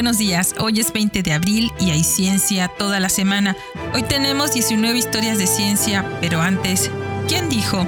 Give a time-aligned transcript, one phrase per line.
[0.00, 3.54] Buenos días, hoy es 20 de abril y hay ciencia toda la semana.
[3.92, 6.90] Hoy tenemos 19 historias de ciencia, pero antes,
[7.28, 7.86] ¿quién dijo?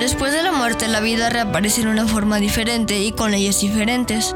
[0.00, 4.34] Después de la muerte, la vida reaparece en una forma diferente y con leyes diferentes.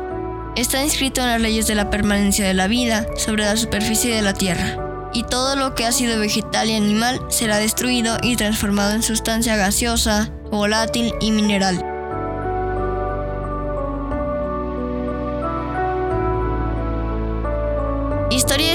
[0.54, 4.20] Está inscrito en las leyes de la permanencia de la vida sobre la superficie de
[4.20, 5.08] la Tierra.
[5.14, 9.56] Y todo lo que ha sido vegetal y animal será destruido y transformado en sustancia
[9.56, 11.89] gaseosa, volátil y mineral.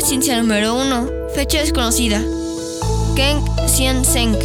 [0.06, 1.10] Ciencia número 1.
[1.34, 2.22] Fecha desconocida.
[3.16, 4.38] Keng Xian Zeng.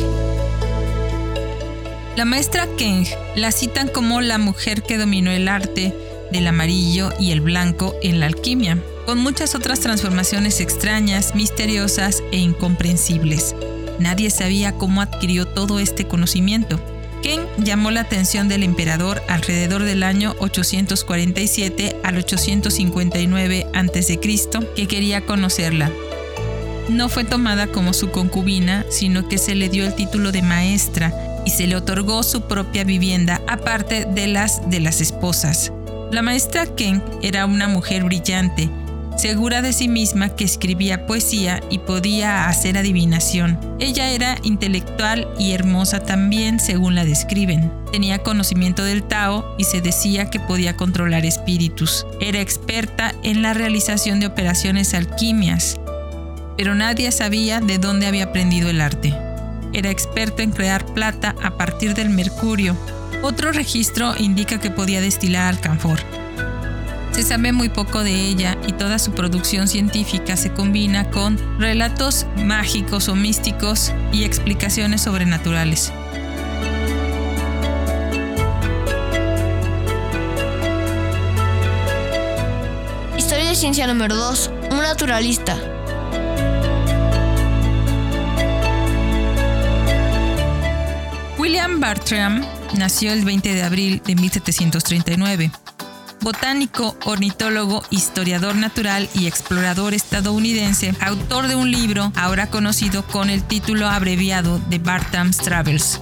[2.17, 3.05] La maestra Keng
[3.37, 5.95] la citan como la mujer que dominó el arte
[6.33, 12.39] del amarillo y el blanco en la alquimia, con muchas otras transformaciones extrañas, misteriosas e
[12.39, 13.55] incomprensibles.
[13.99, 16.81] Nadie sabía cómo adquirió todo este conocimiento.
[17.23, 24.21] Ken llamó la atención del emperador alrededor del año 847 al 859 a.C.,
[24.75, 25.91] que quería conocerla.
[26.89, 31.15] No fue tomada como su concubina, sino que se le dio el título de maestra
[31.47, 35.73] y se le otorgó su propia vivienda aparte de las de las esposas.
[36.11, 38.69] La maestra Ken era una mujer brillante,
[39.21, 43.59] segura de sí misma que escribía poesía y podía hacer adivinación.
[43.79, 47.71] Ella era intelectual y hermosa también, según la describen.
[47.93, 52.07] Tenía conocimiento del Tao y se decía que podía controlar espíritus.
[52.19, 55.79] Era experta en la realización de operaciones alquimias,
[56.57, 59.15] pero nadie sabía de dónde había aprendido el arte.
[59.75, 62.75] Era experta en crear plata a partir del mercurio.
[63.23, 66.00] Otro registro indica que podía destilar alcanfor.
[67.21, 72.25] Se sabe muy poco de ella y toda su producción científica se combina con relatos
[72.39, 75.93] mágicos o místicos y explicaciones sobrenaturales.
[83.19, 84.51] Historia de ciencia número 2.
[84.71, 85.59] Un naturalista.
[91.37, 92.47] William Bartram
[92.79, 95.51] nació el 20 de abril de 1739
[96.21, 103.43] botánico, ornitólogo, historiador natural y explorador estadounidense, autor de un libro ahora conocido con el
[103.43, 106.01] título abreviado de Bartram's Travels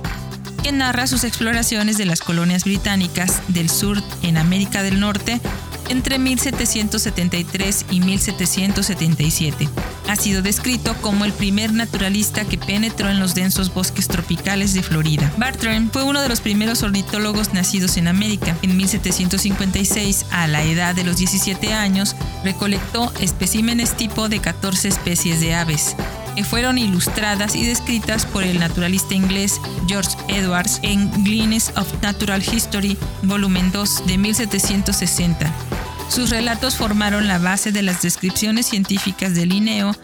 [0.63, 5.41] que narra sus exploraciones de las colonias británicas del sur en América del Norte
[5.89, 9.69] entre 1773 y 1777.
[10.09, 14.83] Ha sido descrito como el primer naturalista que penetró en los densos bosques tropicales de
[14.83, 15.33] Florida.
[15.37, 18.57] Bartram fue uno de los primeros ornitólogos nacidos en América.
[18.63, 25.41] En 1756, a la edad de los 17 años, recolectó especímenes tipo de 14 especies
[25.41, 25.95] de aves
[26.39, 32.41] que fueron ilustradas y descritas por el naturalista inglés George Edwards en Guinness of Natural
[32.41, 35.68] History, volumen 2 de 1760.
[36.09, 39.95] Sus relatos formaron la base de las descripciones científicas de Linneo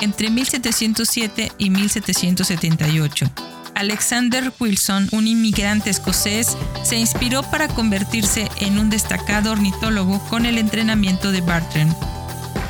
[0.00, 3.30] entre 1707 y 1778.
[3.74, 10.58] Alexander Wilson, un inmigrante escocés, se inspiró para convertirse en un destacado ornitólogo con el
[10.58, 11.94] entrenamiento de Bartram.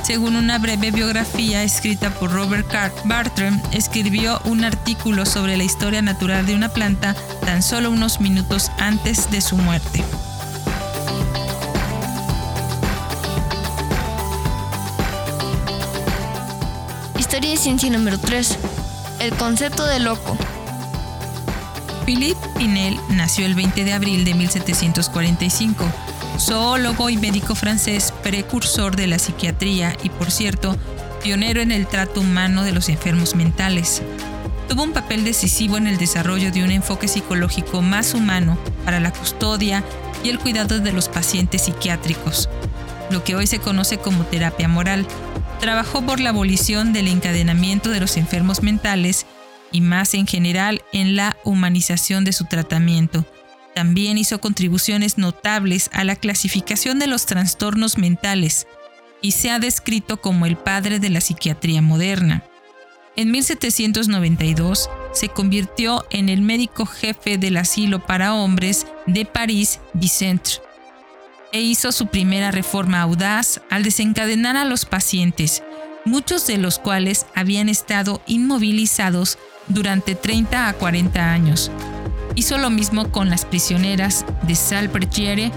[0.02, 6.02] Según una breve biografía escrita por Robert Carr, Bartram escribió un artículo sobre la historia
[6.02, 7.14] natural de una planta
[7.44, 10.04] tan solo unos minutos antes de su muerte.
[17.22, 18.58] Historia de ciencia número 3.
[19.20, 20.36] El concepto de loco.
[22.04, 25.84] Philippe Pinel nació el 20 de abril de 1745,
[26.40, 30.76] zoólogo y médico francés, precursor de la psiquiatría y, por cierto,
[31.22, 34.02] pionero en el trato humano de los enfermos mentales.
[34.68, 39.12] Tuvo un papel decisivo en el desarrollo de un enfoque psicológico más humano para la
[39.12, 39.84] custodia
[40.24, 42.48] y el cuidado de los pacientes psiquiátricos,
[43.10, 45.06] lo que hoy se conoce como terapia moral,
[45.62, 49.26] Trabajó por la abolición del encadenamiento de los enfermos mentales
[49.70, 53.24] y más en general en la humanización de su tratamiento.
[53.72, 58.66] También hizo contribuciones notables a la clasificación de los trastornos mentales
[59.20, 62.42] y se ha descrito como el padre de la psiquiatría moderna.
[63.14, 70.54] En 1792 se convirtió en el médico jefe del asilo para hombres de París Vicente
[71.52, 75.62] e hizo su primera reforma audaz al desencadenar a los pacientes,
[76.04, 79.38] muchos de los cuales habían estado inmovilizados
[79.68, 81.70] durante 30 a 40 años.
[82.34, 85.52] Hizo lo mismo con las prisioneras de Salpetriere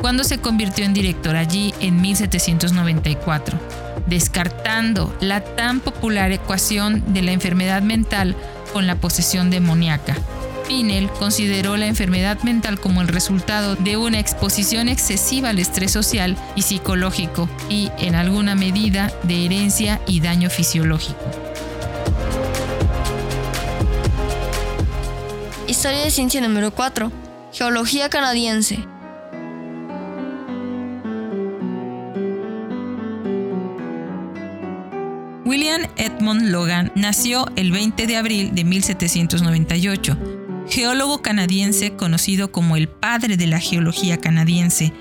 [0.00, 3.58] cuando se convirtió en director allí en 1794,
[4.06, 8.36] descartando la tan popular ecuación de la enfermedad mental
[8.72, 10.16] con la posesión demoníaca.
[10.70, 16.36] Pinel consideró la enfermedad mental como el resultado de una exposición excesiva al estrés social
[16.54, 21.18] y psicológico y, en alguna medida, de herencia y daño fisiológico.
[25.66, 27.10] Historia de ciencia número 4.
[27.52, 28.78] Geología canadiense.
[35.44, 40.39] William Edmond Logan nació el 20 de abril de 1798,
[40.70, 44.92] geólogo canadiense conocido como el padre de la geología canadiense.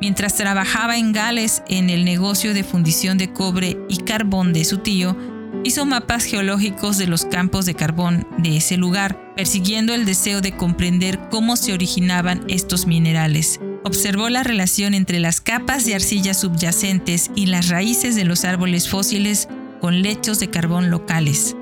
[0.00, 4.78] Mientras trabajaba en Gales en el negocio de fundición de cobre y carbón de su
[4.78, 5.16] tío,
[5.62, 10.56] hizo mapas geológicos de los campos de carbón de ese lugar, persiguiendo el deseo de
[10.56, 13.60] comprender cómo se originaban estos minerales.
[13.84, 18.88] Observó la relación entre las capas de arcilla subyacentes y las raíces de los árboles
[18.88, 19.48] fósiles
[19.80, 21.54] con lechos de carbón locales.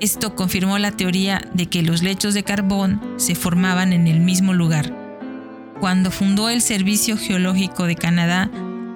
[0.00, 4.52] Esto confirmó la teoría de que los lechos de carbón se formaban en el mismo
[4.52, 4.94] lugar.
[5.80, 8.50] Cuando fundó el Servicio Geológico de Canadá,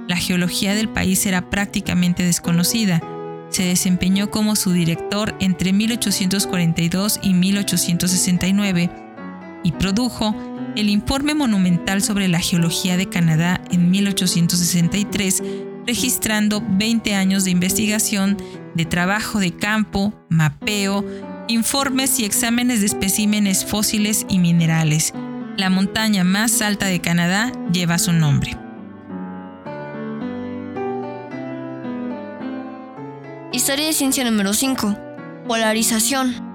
[0.08, 3.00] la geología del país era prácticamente desconocida.
[3.48, 8.90] Se desempeñó como su director entre 1842 y 1869
[9.62, 10.34] y produjo
[10.76, 15.42] el Informe Monumental sobre la Geología de Canadá en 1863
[15.86, 18.36] registrando 20 años de investigación,
[18.74, 21.04] de trabajo de campo, mapeo,
[21.48, 25.12] informes y exámenes de especímenes fósiles y minerales.
[25.56, 28.56] La montaña más alta de Canadá lleva su nombre.
[33.52, 34.96] Historia de ciencia número 5.
[35.48, 36.49] Polarización.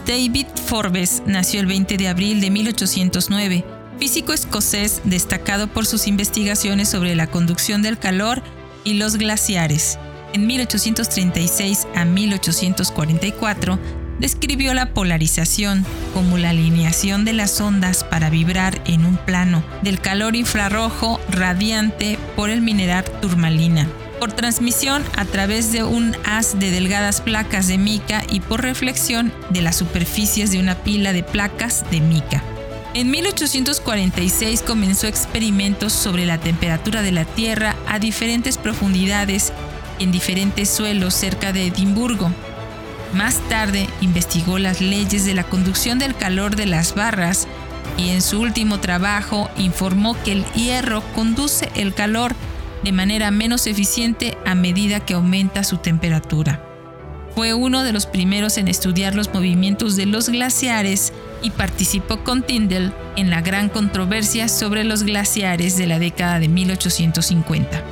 [0.00, 3.64] David Forbes nació el 20 de abril de 1809,
[3.98, 8.42] físico escocés destacado por sus investigaciones sobre la conducción del calor
[8.84, 9.98] y los glaciares.
[10.32, 13.78] En 1836 a 1844
[14.18, 15.84] describió la polarización
[16.14, 22.18] como la alineación de las ondas para vibrar en un plano del calor infrarrojo radiante
[22.34, 23.88] por el mineral turmalina
[24.22, 29.32] por transmisión a través de un haz de delgadas placas de mica y por reflexión
[29.50, 32.40] de las superficies de una pila de placas de mica.
[32.94, 39.52] En 1846 comenzó experimentos sobre la temperatura de la Tierra a diferentes profundidades
[39.98, 42.30] en diferentes suelos cerca de Edimburgo.
[43.14, 47.48] Más tarde investigó las leyes de la conducción del calor de las barras
[47.98, 52.36] y en su último trabajo informó que el hierro conduce el calor
[52.82, 56.64] de manera menos eficiente a medida que aumenta su temperatura.
[57.34, 61.12] Fue uno de los primeros en estudiar los movimientos de los glaciares
[61.42, 66.48] y participó con Tyndall en la gran controversia sobre los glaciares de la década de
[66.48, 67.82] 1850.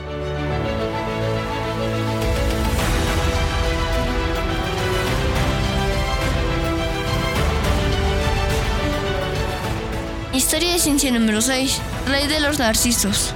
[10.34, 11.80] Historia de ciencia número 6.
[12.08, 13.34] Rey de los narcisos.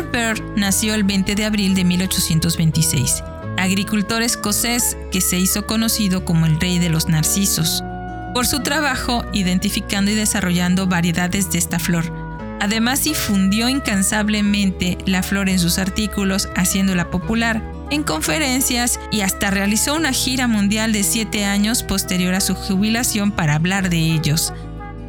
[0.00, 3.22] Peter Bird nació el 20 de abril de 1826,
[3.58, 7.84] agricultor escocés que se hizo conocido como el rey de los narcisos,
[8.32, 12.10] por su trabajo identificando y desarrollando variedades de esta flor.
[12.60, 19.96] Además difundió incansablemente la flor en sus artículos, haciéndola popular en conferencias y hasta realizó
[19.96, 24.52] una gira mundial de siete años posterior a su jubilación para hablar de ellos.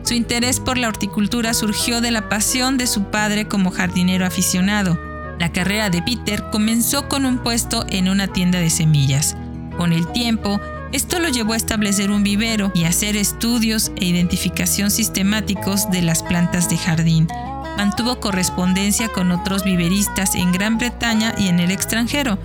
[0.04, 5.00] Su interés por la horticultura surgió de la pasión de su padre como jardinero aficionado.
[5.40, 9.36] La carrera de Peter comenzó con un puesto en una tienda de semillas.
[9.78, 10.60] Con el tiempo,
[10.92, 16.22] esto lo llevó a establecer un vivero y hacer estudios e identificación sistemáticos de las
[16.22, 17.28] plantas de jardín.
[17.78, 22.38] Mantuvo correspondencia con otros viveristas en Gran Bretaña y en el extranjero.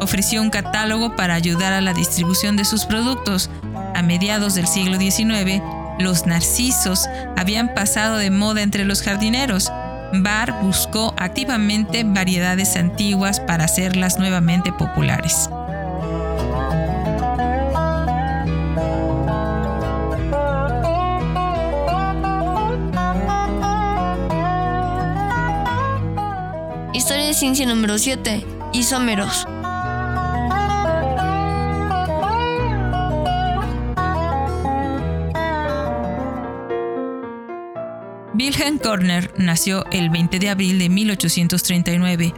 [0.00, 3.50] Ofreció un catálogo para ayudar a la distribución de sus productos.
[3.94, 5.62] A mediados del siglo XIX,
[5.98, 9.70] los narcisos habían pasado de moda entre los jardineros.
[10.14, 15.48] Barr buscó activamente variedades antiguas para hacerlas nuevamente populares.
[26.92, 28.44] Historia de ciencia número 7.
[28.74, 29.46] Isómeros.
[38.42, 42.34] Wilhelm Körner nació el 20 de abril de 1839,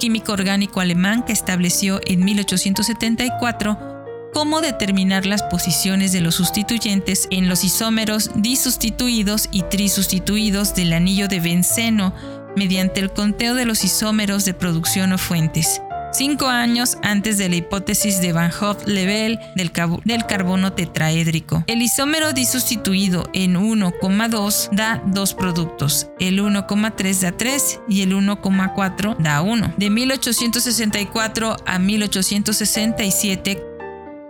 [0.00, 7.50] químico orgánico alemán que estableció en 1874 cómo determinar las posiciones de los sustituyentes en
[7.50, 12.14] los isómeros disustituidos y trisustituidos del anillo de benceno
[12.56, 15.82] mediante el conteo de los isómeros de producción o fuentes
[16.12, 19.72] cinco años antes de la hipótesis de Van Hoff-Lebel del,
[20.04, 21.64] del, carbono tetraédrico.
[21.66, 29.16] El isómero disustituido en 1,2 da dos productos, el 1,3 da 3 y el 1,4
[29.18, 29.74] da 1.
[29.76, 33.62] De 1864 a 1867,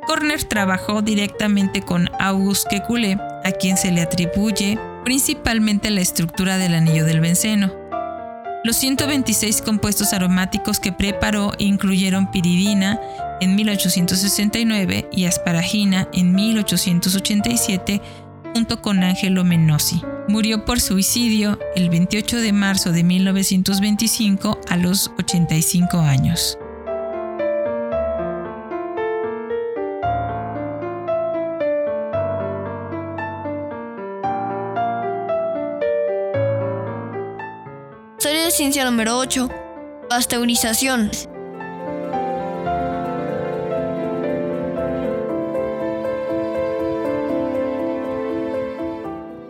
[0.06, 6.74] Corner trabajó directamente con Auguste Kekulé, a quien se le atribuye principalmente la estructura del
[6.74, 7.81] anillo del benceno.
[8.64, 13.00] Los 126 compuestos aromáticos que preparó incluyeron piridina
[13.40, 18.00] en 1869 y asparagina en 1887
[18.54, 20.00] junto con Angelo Menosi.
[20.28, 26.56] Murió por suicidio el 28 de marzo de 1925 a los 85 años.
[38.22, 39.48] Ciencia número 8.
[40.08, 41.10] Pasteurización.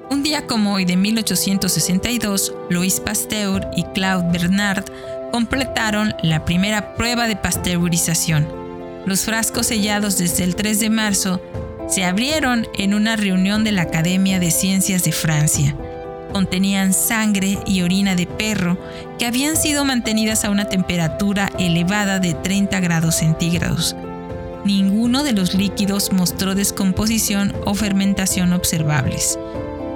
[0.09, 4.85] Un día como hoy de 1862, Louis Pasteur y Claude Bernard
[5.33, 8.49] completaron la primera prueba de pasteurización.
[9.05, 11.43] Los frascos sellados desde el 3 de marzo
[11.89, 15.77] se abrieron en una reunión de la Academia de Ciencias de Francia
[16.33, 18.79] contenían sangre y orina de perro
[19.19, 23.95] que habían sido mantenidas a una temperatura elevada de 30 grados centígrados.
[24.65, 29.39] Ninguno de los líquidos mostró descomposición o fermentación observables.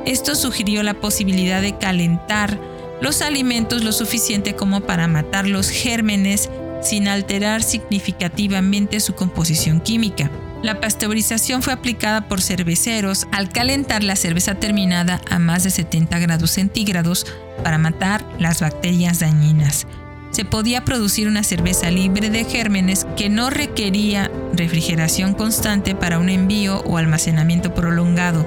[0.05, 2.59] Esto sugirió la posibilidad de calentar
[3.01, 6.49] los alimentos lo suficiente como para matar los gérmenes
[6.83, 10.31] sin alterar significativamente su composición química.
[10.67, 16.19] La pasteurización fue aplicada por cerveceros al calentar la cerveza terminada a más de 70
[16.19, 17.25] grados centígrados
[17.63, 19.87] para matar las bacterias dañinas.
[20.33, 26.31] Se podía producir una cerveza libre de gérmenes que no requería refrigeración constante para un
[26.31, 28.45] envío o almacenamiento prolongado.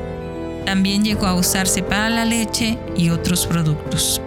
[0.66, 4.22] También llegó a usarse para la leche y otros productos.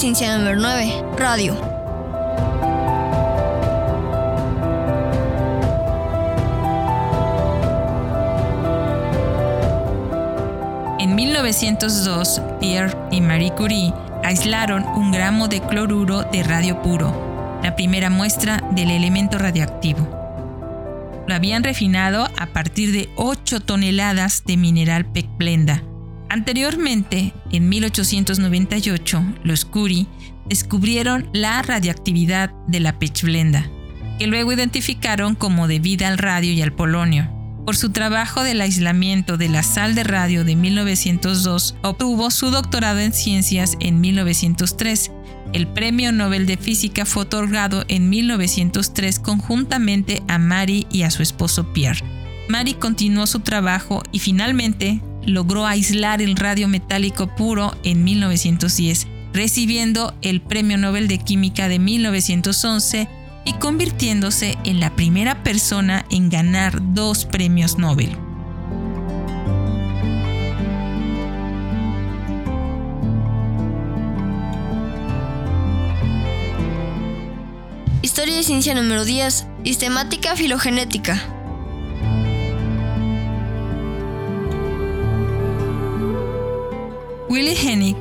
[0.00, 1.04] Ciencia número 9.
[1.18, 1.54] Radio.
[10.98, 13.92] En 1902, Pierre y Marie Curie
[14.24, 20.08] aislaron un gramo de cloruro de radio puro, la primera muestra del elemento radioactivo.
[21.26, 25.82] Lo habían refinado a partir de 8 toneladas de mineral pecblenda,
[26.30, 30.06] Anteriormente, en 1898, los Curie
[30.48, 33.68] descubrieron la radioactividad de la pechblenda,
[34.16, 37.28] que luego identificaron como debida al radio y al polonio.
[37.66, 43.00] Por su trabajo del aislamiento de la sal de radio de 1902, obtuvo su doctorado
[43.00, 45.10] en ciencias en 1903.
[45.52, 51.24] El premio Nobel de Física fue otorgado en 1903 conjuntamente a Marie y a su
[51.24, 52.04] esposo Pierre.
[52.48, 60.14] Marie continuó su trabajo y finalmente logró aislar el radio metálico puro en 1910, recibiendo
[60.22, 63.08] el Premio Nobel de Química de 1911
[63.44, 68.16] y convirtiéndose en la primera persona en ganar dos premios Nobel.
[78.02, 79.46] Historia de ciencia número 10.
[79.64, 81.39] Sistemática filogenética.
[87.30, 87.96] Willy Hennig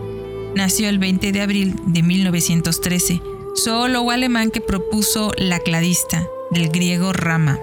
[0.56, 3.22] nació el 20 de abril de 1913,
[3.56, 7.60] zoólogo alemán que propuso la cladista, del griego rama,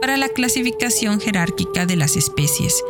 [0.00, 2.82] para la clasificación jerárquica de las especies.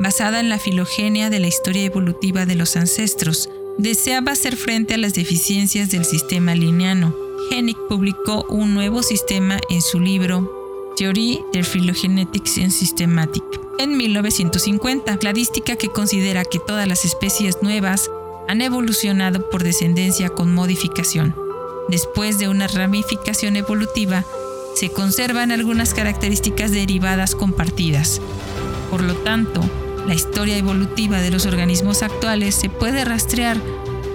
[0.00, 4.98] Basada en la filogenia de la historia evolutiva de los ancestros, deseaba hacer frente a
[4.98, 7.14] las deficiencias del sistema lineano.
[7.50, 15.16] Hennig publicó un nuevo sistema en su libro Theorie der Phylogenetics and Systematic en 1950,
[15.18, 18.10] cladística que considera que todas las especies nuevas
[18.48, 21.34] han evolucionado por descendencia con modificación.
[21.88, 24.24] Después de una ramificación evolutiva,
[24.74, 28.20] se conservan algunas características derivadas compartidas.
[28.90, 29.60] Por lo tanto,
[30.06, 33.58] la historia evolutiva de los organismos actuales se puede rastrear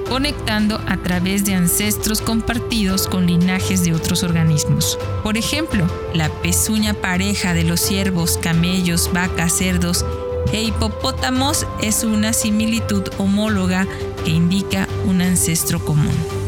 [0.10, 4.98] conectando a través de ancestros compartidos con linajes de otros organismos.
[5.24, 10.04] Por ejemplo, la pezuña pareja de los ciervos, camellos, vacas, cerdos
[10.52, 13.88] e hipopótamos es una similitud homóloga
[14.26, 16.39] que indica un ancestro común.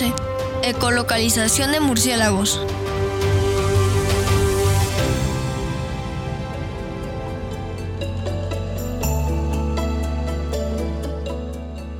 [0.00, 0.14] 11.
[0.62, 2.60] Ecolocalización de murciélagos.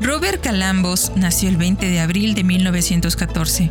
[0.00, 3.70] Robert Calambos nació el 20 de abril de 1914,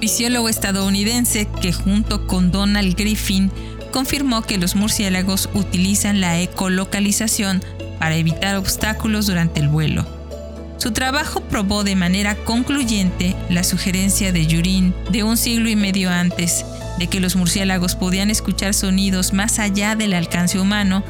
[0.00, 3.50] fisiólogo estadounidense que junto con Donald Griffin
[3.92, 7.62] confirmó que los murciélagos utilizan la ecolocalización
[7.98, 10.15] para evitar obstáculos durante el vuelo.
[10.86, 16.12] Su trabajo probó de manera concluyente la sugerencia de Yurin de un siglo y medio
[16.12, 16.64] antes
[17.00, 21.02] de que los murciélagos podían escuchar sonidos más allá del alcance humano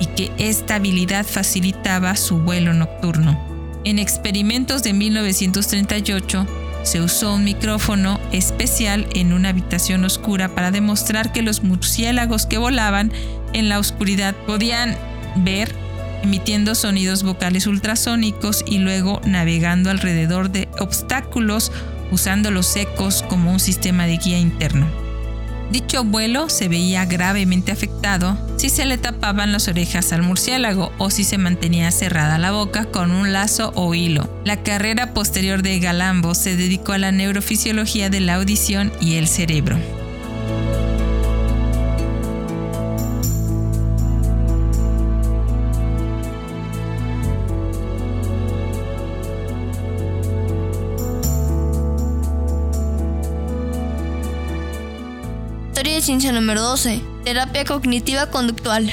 [0.00, 3.38] y que esta habilidad facilitaba su vuelo nocturno.
[3.84, 6.46] En experimentos de 1938,
[6.82, 12.56] se usó un micrófono especial en una habitación oscura para demostrar que los murciélagos que
[12.56, 13.12] volaban
[13.52, 14.96] en la oscuridad podían
[15.36, 15.74] ver
[16.22, 21.72] emitiendo sonidos vocales ultrasónicos y luego navegando alrededor de obstáculos
[22.10, 24.86] usando los ecos como un sistema de guía interno.
[25.70, 31.10] Dicho vuelo se veía gravemente afectado si se le tapaban las orejas al murciélago o
[31.10, 34.30] si se mantenía cerrada la boca con un lazo o hilo.
[34.44, 39.28] La carrera posterior de Galambo se dedicó a la neurofisiología de la audición y el
[39.28, 39.78] cerebro.
[56.08, 57.02] Ciencia número 12.
[57.22, 58.90] Terapia cognitiva conductual.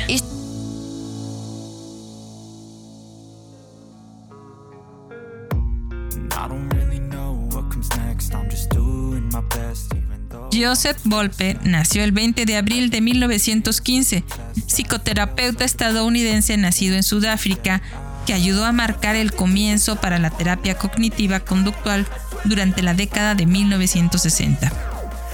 [10.52, 14.26] Joseph Volpe nació el 20 de abril de 1915,
[14.68, 17.82] psicoterapeuta estadounidense nacido en Sudáfrica,
[18.26, 22.06] que ayudó a marcar el comienzo para la terapia cognitiva conductual
[22.44, 24.85] durante la década de 1960.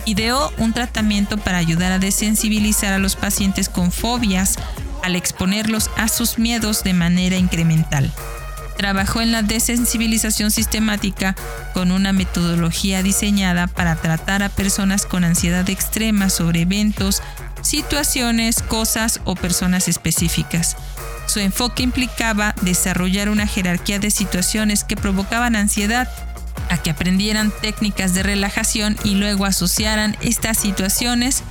[0.06, 4.56] Ideó un tratamiento para ayudar a desensibilizar a los pacientes con fobias
[5.04, 8.12] al exponerlos a sus miedos de manera incremental.
[8.78, 11.36] Trabajó en la desensibilización sistemática
[11.74, 17.22] con una metodología diseñada para tratar a personas con ansiedad extrema sobre eventos,
[17.62, 20.78] situaciones, cosas o personas específicas.
[21.28, 26.10] Su enfoque implicaba desarrollar una jerarquía de situaciones que provocaban ansiedad,
[26.70, 31.44] a que aprendieran técnicas de relajación y luego asociaran estas situaciones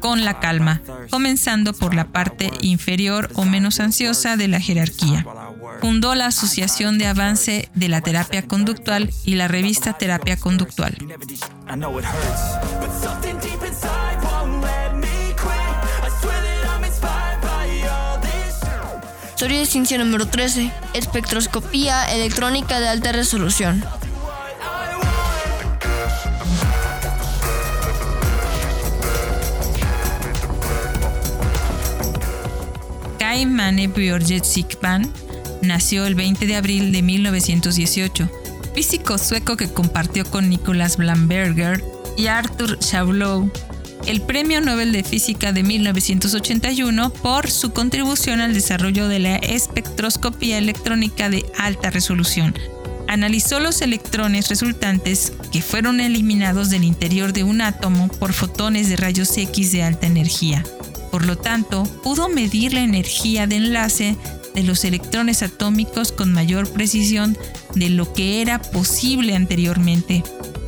[0.00, 5.26] con la calma, comenzando por la parte inferior o menos ansiosa de la jerarquía.
[5.80, 10.96] Fundó la Asociación de Avance de la Terapia Conductual y la revista Terapia Conductual.
[19.30, 20.72] Historia de ciencia número 13.
[20.94, 23.84] Espectroscopía electrónica de alta resolución.
[33.36, 35.12] Kai Mane Björjetsikpan
[35.60, 38.30] nació el 20 de abril de 1918,
[38.74, 41.84] físico sueco que compartió con Nicolas Blamberger
[42.16, 43.52] y Arthur Schawlow
[44.06, 50.56] el Premio Nobel de Física de 1981 por su contribución al desarrollo de la espectroscopía
[50.56, 52.54] electrónica de alta resolución.
[53.06, 58.96] Analizó los electrones resultantes que fueron eliminados del interior de un átomo por fotones de
[58.96, 60.64] rayos X de alta energía.
[61.10, 64.16] Por lo tanto, pudo medir la energía de enlace
[64.54, 67.36] de los electrones atómicos con mayor precisión
[67.74, 70.24] de lo que era posible anteriormente.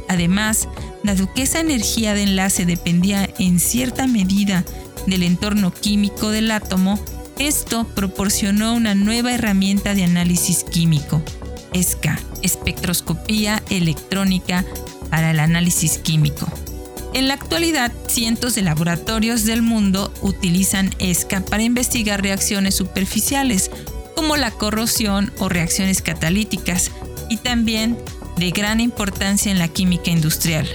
[0.09, 0.68] Además,
[1.03, 4.64] dado que esa energía de enlace dependía en cierta medida
[5.07, 6.98] del entorno químico del átomo,
[7.38, 11.22] esto proporcionó una nueva herramienta de análisis químico,
[11.72, 14.64] ESCA, espectroscopía electrónica
[15.09, 16.46] para el análisis químico.
[17.14, 23.71] En la actualidad, cientos de laboratorios del mundo utilizan ESCA para investigar reacciones superficiales,
[24.14, 26.90] como la corrosión o reacciones catalíticas,
[27.29, 27.99] y también
[28.37, 30.68] de gran importancia en la química industrial.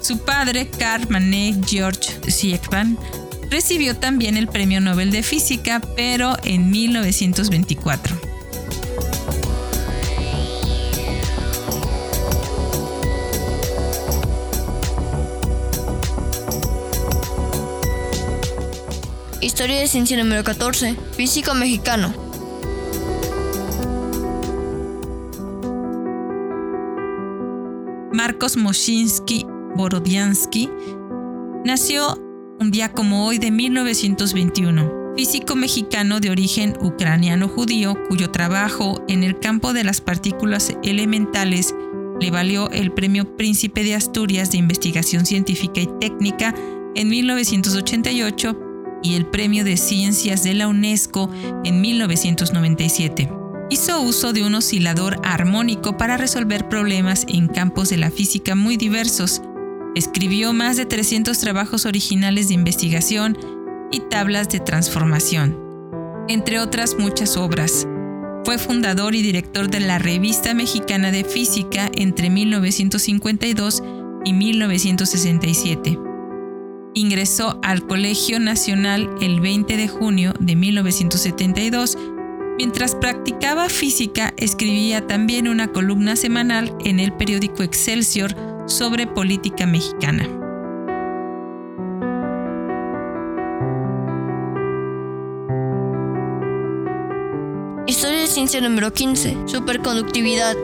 [0.00, 2.98] Su padre, Carl Manet George Siegman,
[3.50, 8.20] recibió también el Premio Nobel de Física, pero en 1924.
[19.44, 20.96] Historia de ciencia número 14.
[21.12, 22.14] Físico mexicano.
[28.10, 29.44] Marcos Moshinsky
[29.76, 30.70] Borodiansky
[31.62, 32.18] nació
[32.58, 39.38] un día como hoy de 1921 físico mexicano de origen ucraniano-judío cuyo trabajo en el
[39.38, 41.74] campo de las partículas elementales
[42.18, 46.54] le valió el Premio Príncipe de Asturias de Investigación Científica y Técnica
[46.94, 48.63] en 1988
[49.04, 51.30] y el Premio de Ciencias de la UNESCO
[51.62, 53.30] en 1997.
[53.70, 58.76] Hizo uso de un oscilador armónico para resolver problemas en campos de la física muy
[58.76, 59.42] diversos.
[59.94, 63.38] Escribió más de 300 trabajos originales de investigación
[63.92, 65.56] y tablas de transformación,
[66.28, 67.86] entre otras muchas obras.
[68.44, 73.82] Fue fundador y director de la Revista Mexicana de Física entre 1952
[74.24, 75.98] y 1967.
[76.94, 81.98] Ingresó al Colegio Nacional el 20 de junio de 1972.
[82.56, 90.28] Mientras practicaba física, escribía también una columna semanal en el periódico Excelsior sobre política mexicana.
[97.88, 99.36] Historia de ciencia número 15.
[99.46, 100.56] Superconductividad.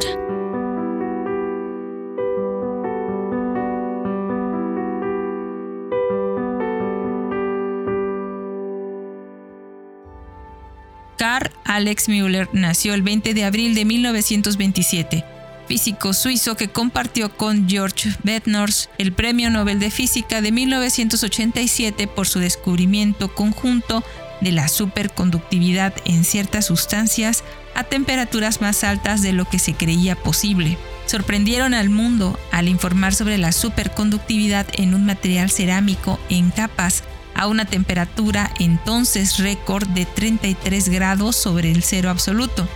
[11.20, 15.22] Carl Alex Müller nació el 20 de abril de 1927,
[15.68, 22.26] físico suizo que compartió con George Bednorz el Premio Nobel de Física de 1987 por
[22.26, 24.02] su descubrimiento conjunto
[24.40, 30.16] de la superconductividad en ciertas sustancias a temperaturas más altas de lo que se creía
[30.16, 30.78] posible.
[31.04, 37.46] Sorprendieron al mundo al informar sobre la superconductividad en un material cerámico en capas a
[37.46, 42.68] una temperatura entonces récord de 33 grados sobre el cero absoluto.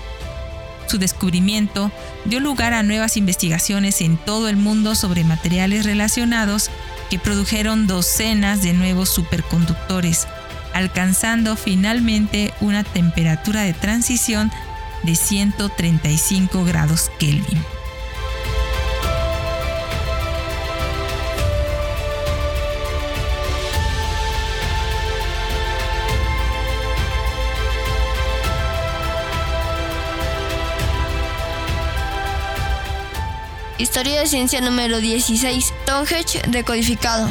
[0.87, 1.91] Su descubrimiento
[2.25, 6.71] dio lugar a nuevas investigaciones en todo el mundo sobre materiales relacionados
[7.11, 10.27] que produjeron docenas de nuevos superconductores,
[10.73, 14.51] alcanzando finalmente una temperatura de transición
[15.03, 17.74] de 135 grados Kelvin.
[33.85, 35.75] Historia de ciencia número 16.
[35.83, 37.29] Stonehenge decodificado.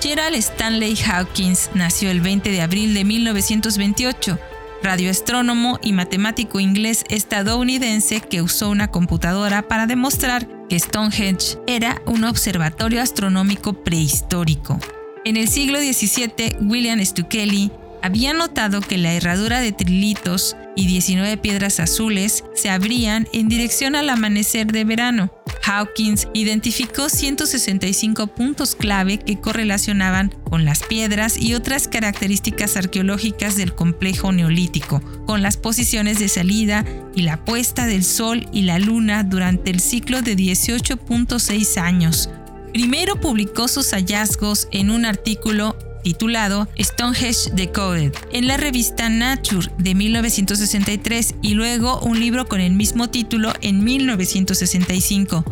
[0.00, 4.40] Gerald Stanley Hawkins nació el 20 de abril de 1928,
[4.82, 12.24] radioastrónomo y matemático inglés estadounidense que usó una computadora para demostrar que Stonehenge era un
[12.24, 14.80] observatorio astronómico prehistórico.
[15.24, 17.70] En el siglo XVII, William Stukely
[18.02, 23.94] había notado que la herradura de trilitos y 19 piedras azules se abrían en dirección
[23.94, 25.32] al amanecer de verano.
[25.64, 33.76] Hawkins identificó 165 puntos clave que correlacionaban con las piedras y otras características arqueológicas del
[33.76, 39.22] complejo neolítico, con las posiciones de salida y la puesta del sol y la luna
[39.22, 42.28] durante el ciclo de 18.6 años.
[42.72, 49.94] Primero publicó sus hallazgos en un artículo titulado Stonehenge Decoded en la revista Nature de
[49.94, 55.44] 1963 y luego un libro con el mismo título en 1965.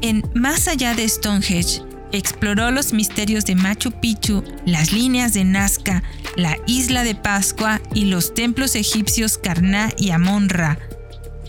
[0.00, 6.02] En Más allá de Stonehenge, exploró los misterios de Machu Picchu, las líneas de Nazca,
[6.36, 10.78] la isla de Pascua y los templos egipcios Karná y Amon-Ra.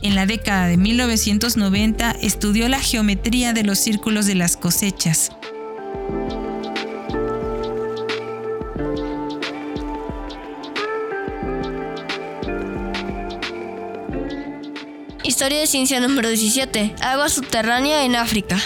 [0.02, 5.32] En la década de 1990 estudió la geometría de los círculos de las cosechas.
[15.24, 16.96] Historia de ciencia número 17.
[17.02, 18.58] Agua subterránea en África.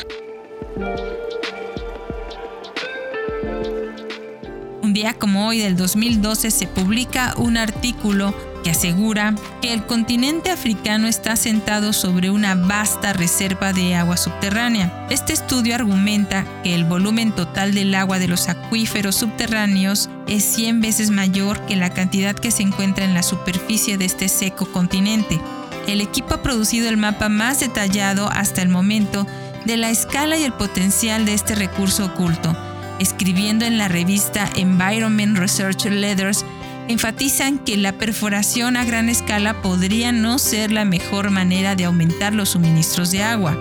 [4.82, 10.50] Un día como hoy del 2012 se publica un artículo que asegura que el continente
[10.50, 15.08] africano está sentado sobre una vasta reserva de agua subterránea.
[15.10, 20.82] Este estudio argumenta que el volumen total del agua de los acuíferos subterráneos es 100
[20.82, 25.40] veces mayor que la cantidad que se encuentra en la superficie de este seco continente
[25.88, 29.26] el equipo ha producido el mapa más detallado hasta el momento
[29.66, 32.56] de la escala y el potencial de este recurso oculto,
[33.00, 36.46] escribiendo en la revista Environment Research Letters
[36.92, 42.34] enfatizan que la perforación a gran escala podría no ser la mejor manera de aumentar
[42.34, 43.58] los suministros de agua.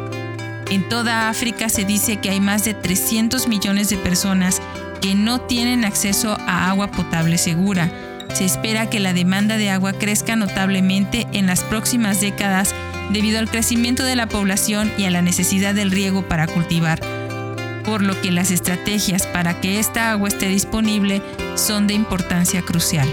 [0.71, 4.61] En toda África se dice que hay más de 300 millones de personas
[5.01, 7.90] que no tienen acceso a agua potable segura.
[8.35, 12.75] Se espera que la demanda de agua crezca notablemente en las próximas décadas
[13.11, 17.01] debido al crecimiento de la población y a la necesidad del riego para cultivar,
[17.85, 21.21] por lo que las estrategias para que esta agua esté disponible
[21.55, 23.09] son de importancia crucial.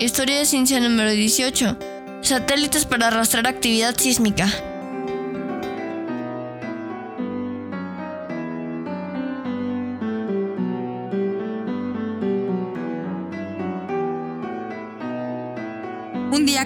[0.00, 1.76] Historia de ciencia número 18.
[2.22, 4.48] Satélites para arrastrar actividad sísmica.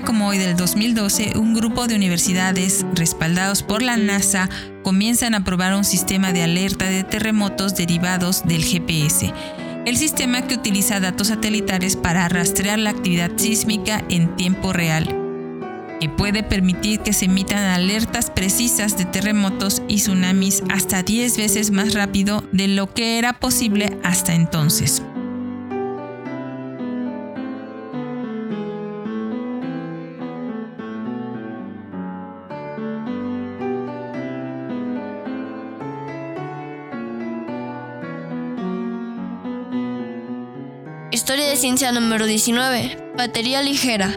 [0.02, 4.48] Como hoy del 2012, un grupo de universidades respaldados por la NASA
[4.82, 9.32] comienzan a probar un sistema de alerta de terremotos derivados del GPS.
[9.86, 15.06] El sistema que utiliza datos satelitales para rastrear la actividad sísmica en tiempo real,
[16.00, 21.70] que puede permitir que se emitan alertas precisas de terremotos y tsunamis hasta 10 veces
[21.70, 25.02] más rápido de lo que era posible hasta entonces.
[41.12, 43.12] Historia de ciencia número 19.
[43.18, 44.14] Batería ligera.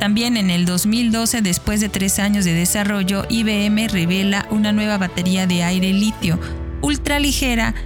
[0.00, 5.46] También en el 2012, después de tres años de desarrollo, IBM revela una nueva batería
[5.46, 6.40] de aire litio
[6.82, 7.76] ultraligera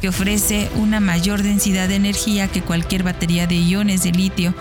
[0.00, 4.54] que ofrece una mayor densidad de energía que cualquier batería de iones de litio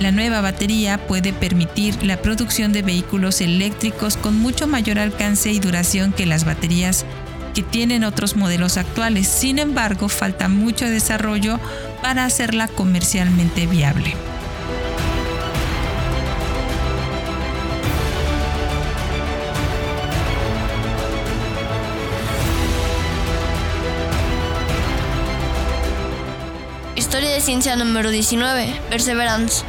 [0.00, 5.58] la nueva batería puede permitir la producción de vehículos eléctricos con mucho mayor alcance y
[5.58, 7.04] duración que las baterías
[7.54, 9.26] que tienen otros modelos actuales.
[9.26, 11.58] Sin embargo, falta mucho desarrollo
[12.00, 14.14] para hacerla comercialmente viable.
[26.94, 28.80] Historia de ciencia número 19.
[28.90, 29.64] Perseverance.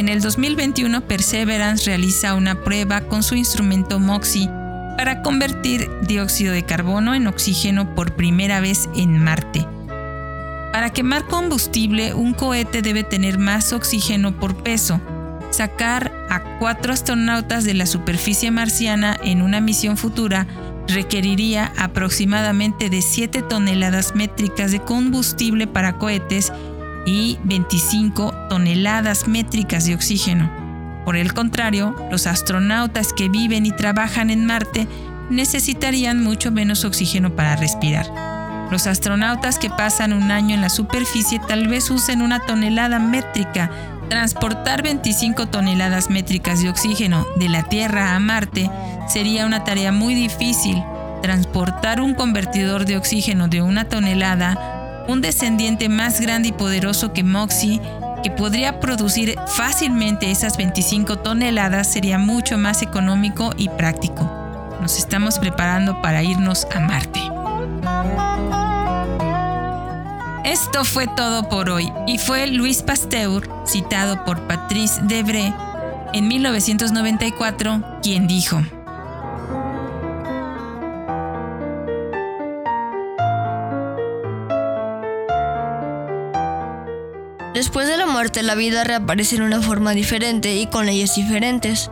[0.00, 4.48] En el 2021, Perseverance realiza una prueba con su instrumento MOXIE
[4.96, 9.66] para convertir dióxido de carbono en oxígeno por primera vez en Marte.
[10.72, 15.02] Para quemar combustible, un cohete debe tener más oxígeno por peso.
[15.50, 20.46] Sacar a cuatro astronautas de la superficie marciana en una misión futura
[20.88, 26.54] requeriría aproximadamente de 7 toneladas métricas de combustible para cohetes
[27.06, 30.50] y 25 toneladas métricas de oxígeno.
[31.04, 34.86] Por el contrario, los astronautas que viven y trabajan en Marte
[35.30, 38.06] necesitarían mucho menos oxígeno para respirar.
[38.70, 43.70] Los astronautas que pasan un año en la superficie tal vez usen una tonelada métrica.
[44.08, 48.70] Transportar 25 toneladas métricas de oxígeno de la Tierra a Marte
[49.08, 50.80] sería una tarea muy difícil.
[51.22, 54.79] Transportar un convertidor de oxígeno de una tonelada
[55.10, 57.80] un descendiente más grande y poderoso que Moxie,
[58.22, 64.30] que podría producir fácilmente esas 25 toneladas, sería mucho más económico y práctico.
[64.80, 67.20] Nos estamos preparando para irnos a Marte.
[70.44, 75.52] Esto fue todo por hoy y fue Luis Pasteur, citado por Patrice Debré
[76.12, 78.62] en 1994, quien dijo,
[87.60, 91.90] Después de la muerte, la vida reaparece en una forma diferente y con leyes diferentes.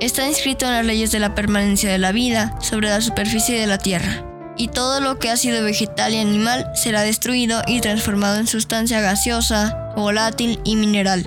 [0.00, 3.68] Está inscrito en las leyes de la permanencia de la vida sobre la superficie de
[3.68, 8.40] la Tierra, y todo lo que ha sido vegetal y animal será destruido y transformado
[8.40, 11.24] en sustancia gaseosa, volátil y mineral.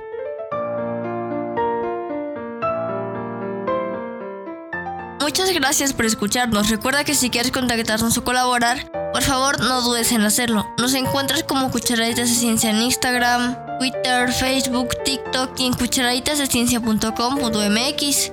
[5.22, 6.68] Muchas gracias por escucharnos.
[6.68, 10.68] Recuerda que si quieres contactarnos o colaborar, por favor no dudes en hacerlo.
[10.76, 18.32] Nos encuentras como Cucharaditas de Ciencia en Instagram, Twitter, Facebook, TikTok y en cucharaditasdeciencia.com.mx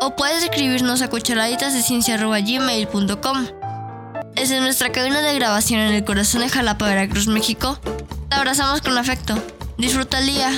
[0.00, 3.46] o puedes escribirnos a cucharaditasdeciencia.gmail.com
[4.34, 7.80] Desde nuestra cabina de grabación en el corazón de Jalapa, Veracruz, México,
[8.28, 9.34] te abrazamos con afecto.
[9.76, 10.52] Disfruta el día.